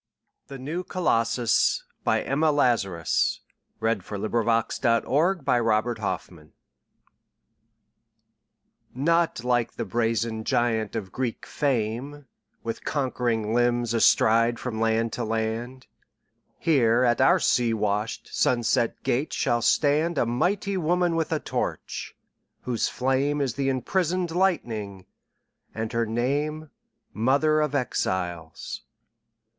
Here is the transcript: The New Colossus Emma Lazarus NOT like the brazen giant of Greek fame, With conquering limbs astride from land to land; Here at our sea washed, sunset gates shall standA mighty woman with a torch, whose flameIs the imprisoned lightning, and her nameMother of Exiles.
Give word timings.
The 0.47 0.57
New 0.57 0.83
Colossus 0.83 1.83
Emma 2.07 2.51
Lazarus 2.51 3.41
NOT 3.79 3.97
like 9.43 9.73
the 9.75 9.85
brazen 9.85 10.43
giant 10.43 10.95
of 10.95 11.11
Greek 11.11 11.45
fame, 11.45 12.25
With 12.63 12.83
conquering 12.83 13.53
limbs 13.53 13.93
astride 13.93 14.57
from 14.59 14.79
land 14.79 15.13
to 15.13 15.23
land; 15.23 15.85
Here 16.57 17.03
at 17.03 17.21
our 17.21 17.39
sea 17.39 17.73
washed, 17.75 18.35
sunset 18.35 19.03
gates 19.03 19.35
shall 19.35 19.61
standA 19.61 20.25
mighty 20.27 20.77
woman 20.77 21.15
with 21.15 21.31
a 21.31 21.39
torch, 21.39 22.15
whose 22.63 22.89
flameIs 22.89 23.53
the 23.53 23.69
imprisoned 23.69 24.31
lightning, 24.31 25.05
and 25.75 25.93
her 25.93 26.07
nameMother 26.07 27.63
of 27.63 27.75
Exiles. 27.75 28.81